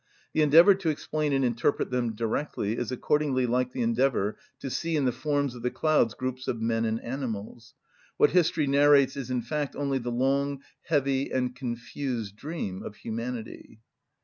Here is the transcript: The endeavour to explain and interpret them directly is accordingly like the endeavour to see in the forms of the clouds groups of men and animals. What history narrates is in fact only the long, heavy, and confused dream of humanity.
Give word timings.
The 0.33 0.41
endeavour 0.41 0.73
to 0.73 0.89
explain 0.89 1.31
and 1.31 1.45
interpret 1.45 1.91
them 1.91 2.15
directly 2.15 2.75
is 2.75 2.91
accordingly 2.91 3.45
like 3.45 3.71
the 3.71 3.83
endeavour 3.83 4.35
to 4.57 4.71
see 4.71 4.95
in 4.95 5.05
the 5.05 5.11
forms 5.11 5.53
of 5.53 5.61
the 5.61 5.69
clouds 5.69 6.15
groups 6.15 6.47
of 6.47 6.59
men 6.59 6.85
and 6.85 6.99
animals. 7.03 7.75
What 8.17 8.31
history 8.31 8.65
narrates 8.65 9.15
is 9.15 9.29
in 9.29 9.43
fact 9.43 9.75
only 9.75 9.99
the 9.99 10.09
long, 10.09 10.63
heavy, 10.85 11.31
and 11.31 11.55
confused 11.55 12.35
dream 12.35 12.81
of 12.81 12.95
humanity. 12.95 13.79